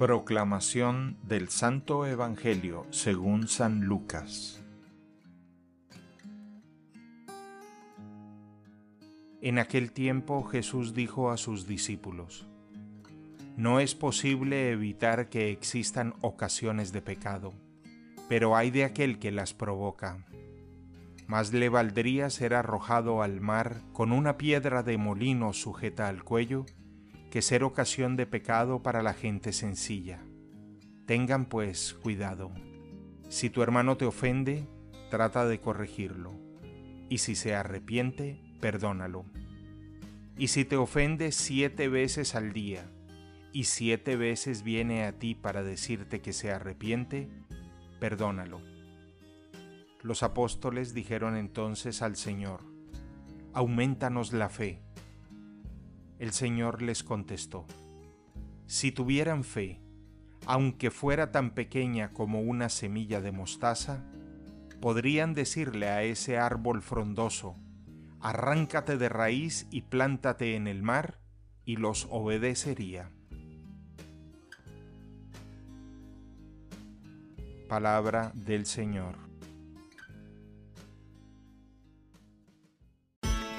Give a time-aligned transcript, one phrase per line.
[0.00, 4.64] Proclamación del Santo Evangelio según San Lucas
[9.42, 12.46] En aquel tiempo Jesús dijo a sus discípulos,
[13.58, 17.52] No es posible evitar que existan ocasiones de pecado,
[18.26, 20.24] pero hay de aquel que las provoca.
[21.26, 26.64] Más le valdría ser arrojado al mar con una piedra de molino sujeta al cuello
[27.30, 30.20] que ser ocasión de pecado para la gente sencilla.
[31.06, 32.50] Tengan pues cuidado.
[33.28, 34.66] Si tu hermano te ofende,
[35.10, 36.32] trata de corregirlo,
[37.08, 39.24] y si se arrepiente, perdónalo.
[40.36, 42.90] Y si te ofende siete veces al día,
[43.52, 47.28] y siete veces viene a ti para decirte que se arrepiente,
[47.98, 48.60] perdónalo.
[50.02, 52.60] Los apóstoles dijeron entonces al Señor,
[53.52, 54.82] aumentanos la fe.
[56.20, 57.64] El Señor les contestó,
[58.66, 59.80] Si tuvieran fe,
[60.44, 64.04] aunque fuera tan pequeña como una semilla de mostaza,
[64.82, 67.56] podrían decirle a ese árbol frondoso,
[68.20, 71.22] Arráncate de raíz y plántate en el mar,
[71.64, 73.10] y los obedecería.
[77.66, 79.29] Palabra del Señor.